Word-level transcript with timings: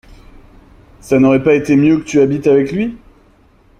Ça 0.99 1.19
n’aurait 1.19 1.43
pas 1.43 1.53
été 1.53 1.75
mieux 1.75 1.99
que 1.99 2.05
tu 2.05 2.21
habites 2.21 2.47
avec 2.47 2.71
lui? 2.71 2.97